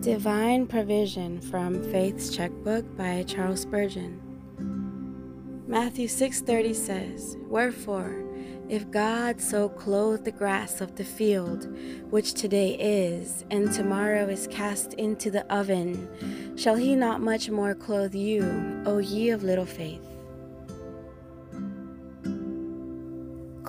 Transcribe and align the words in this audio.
Divine 0.00 0.66
Provision 0.66 1.42
from 1.42 1.82
Faith's 1.92 2.34
Checkbook 2.34 2.96
by 2.96 3.22
Charles 3.24 3.60
Spurgeon. 3.60 4.18
Matthew 5.66 6.08
6:30 6.08 6.72
says, 6.72 7.36
"Wherefore, 7.50 8.24
if 8.70 8.90
God 8.90 9.42
so 9.42 9.68
clothe 9.68 10.24
the 10.24 10.32
grass 10.32 10.80
of 10.80 10.96
the 10.96 11.04
field, 11.04 11.68
which 12.08 12.32
today 12.32 12.78
is, 12.80 13.44
and 13.50 13.70
tomorrow 13.70 14.26
is 14.26 14.46
cast 14.46 14.94
into 14.94 15.30
the 15.30 15.44
oven, 15.54 16.08
shall 16.56 16.76
he 16.76 16.96
not 16.96 17.20
much 17.20 17.50
more 17.50 17.74
clothe 17.74 18.14
you, 18.14 18.42
O 18.86 18.96
ye 18.96 19.28
of 19.28 19.44
little 19.44 19.66
faith?" 19.66 20.00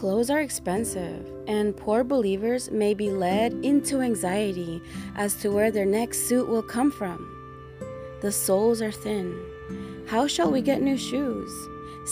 Clothes 0.01 0.31
are 0.31 0.41
expensive, 0.41 1.31
and 1.45 1.77
poor 1.77 2.03
believers 2.03 2.71
may 2.71 2.95
be 2.95 3.11
led 3.11 3.53
into 3.63 4.01
anxiety 4.01 4.81
as 5.15 5.35
to 5.35 5.51
where 5.51 5.69
their 5.69 5.85
next 5.85 6.21
suit 6.27 6.47
will 6.47 6.63
come 6.63 6.89
from. 6.89 7.19
The 8.21 8.31
soles 8.31 8.81
are 8.81 8.91
thin. 8.91 9.39
How 10.07 10.25
shall 10.25 10.49
we 10.49 10.63
get 10.63 10.81
new 10.81 10.97
shoes? 10.97 11.51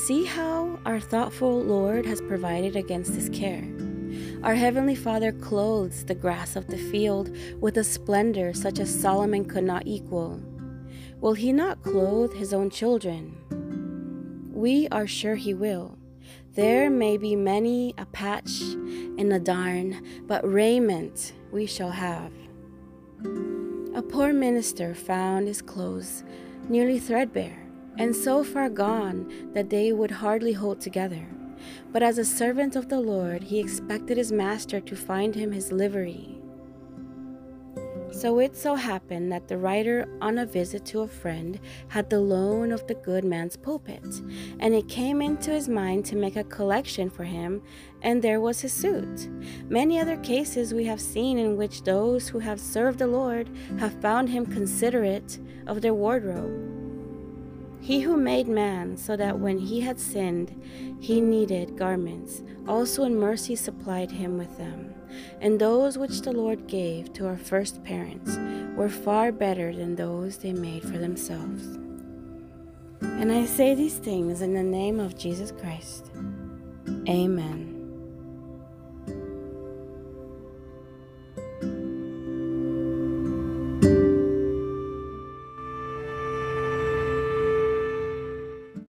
See 0.05 0.23
how 0.23 0.77
our 0.85 0.99
thoughtful 0.99 1.63
Lord 1.63 2.05
has 2.05 2.21
provided 2.21 2.75
against 2.75 3.15
this 3.15 3.27
care. 3.29 3.67
Our 4.43 4.53
Heavenly 4.53 4.93
Father 4.93 5.31
clothes 5.31 6.05
the 6.05 6.13
grass 6.13 6.55
of 6.55 6.67
the 6.67 6.77
field 6.77 7.35
with 7.59 7.75
a 7.75 7.83
splendor 7.83 8.53
such 8.53 8.77
as 8.77 9.01
Solomon 9.01 9.45
could 9.45 9.63
not 9.63 9.87
equal. 9.87 10.39
Will 11.21 11.33
He 11.33 11.51
not 11.51 11.81
clothe 11.81 12.33
His 12.33 12.53
own 12.53 12.69
children? 12.69 13.35
We 14.53 14.87
are 14.89 15.07
sure 15.07 15.33
He 15.33 15.55
will. 15.55 15.98
There 16.53 16.89
may 16.89 17.17
be 17.17 17.35
many 17.35 17.93
a 17.97 18.05
patch 18.05 18.61
and 18.61 19.31
a 19.31 19.39
darn, 19.39 20.03
but 20.27 20.49
raiment 20.49 21.33
we 21.51 21.65
shall 21.65 21.91
have. 21.91 22.31
A 23.95 24.01
poor 24.01 24.33
minister 24.33 24.95
found 24.95 25.47
his 25.47 25.61
clothes 25.61 26.23
nearly 26.67 26.99
threadbare, 26.99 27.67
and 27.97 28.15
so 28.15 28.43
far 28.43 28.69
gone 28.69 29.51
that 29.53 29.69
they 29.69 29.91
would 29.91 30.11
hardly 30.11 30.53
hold 30.53 30.81
together. 30.81 31.27
But 31.91 32.03
as 32.03 32.17
a 32.17 32.25
servant 32.25 32.75
of 32.75 32.89
the 32.89 32.99
Lord, 32.99 33.43
he 33.43 33.59
expected 33.59 34.17
his 34.17 34.31
master 34.31 34.79
to 34.79 34.95
find 34.95 35.35
him 35.35 35.51
his 35.51 35.71
livery 35.71 36.38
so 38.19 38.39
it 38.39 38.53
so 38.53 38.75
happened 38.75 39.31
that 39.31 39.47
the 39.47 39.57
writer, 39.57 40.05
on 40.19 40.39
a 40.39 40.45
visit 40.45 40.85
to 40.87 40.99
a 40.99 41.07
friend, 41.07 41.57
had 41.87 42.09
the 42.09 42.19
loan 42.19 42.73
of 42.73 42.85
the 42.85 42.95
good 42.95 43.23
man's 43.23 43.55
pulpit, 43.55 44.03
and 44.59 44.73
it 44.73 44.89
came 44.89 45.21
into 45.21 45.51
his 45.51 45.69
mind 45.69 46.03
to 46.03 46.17
make 46.17 46.35
a 46.35 46.43
collection 46.43 47.09
for 47.09 47.23
him, 47.23 47.61
and 48.01 48.21
there 48.21 48.41
was 48.41 48.59
his 48.59 48.73
suit. 48.73 49.29
Many 49.69 50.01
other 50.01 50.17
cases 50.17 50.73
we 50.73 50.83
have 50.83 50.99
seen 50.99 51.37
in 51.37 51.55
which 51.55 51.83
those 51.83 52.27
who 52.27 52.39
have 52.39 52.59
served 52.59 52.99
the 52.99 53.07
Lord 53.07 53.49
have 53.77 54.01
found 54.01 54.27
him 54.27 54.45
considerate 54.45 55.39
of 55.65 55.81
their 55.81 55.93
wardrobe. 55.93 56.78
He 57.81 58.01
who 58.01 58.17
made 58.17 58.47
man 58.47 58.97
so 58.97 59.15
that 59.15 59.39
when 59.39 59.57
he 59.57 59.81
had 59.81 59.99
sinned, 59.99 60.61
he 60.99 61.21
needed 61.21 61.77
garments, 61.77 62.41
also 62.67 63.03
in 63.03 63.15
mercy 63.15 63.55
supplied 63.55 64.11
him 64.11 64.37
with 64.37 64.57
them. 64.57 64.93
And 65.41 65.59
those 65.59 65.97
which 65.97 66.21
the 66.21 66.31
Lord 66.31 66.67
gave 66.67 67.13
to 67.13 67.25
our 67.25 67.37
first 67.37 67.83
parents 67.83 68.37
were 68.75 68.89
far 68.89 69.31
better 69.31 69.73
than 69.73 69.95
those 69.95 70.37
they 70.37 70.53
made 70.53 70.83
for 70.83 70.97
themselves. 70.97 71.63
And 73.01 73.31
I 73.31 73.45
say 73.45 73.75
these 73.75 73.97
things 73.97 74.41
in 74.41 74.53
the 74.53 74.63
name 74.63 74.99
of 74.99 75.17
Jesus 75.17 75.51
Christ. 75.51 76.11
Amen. 77.07 77.78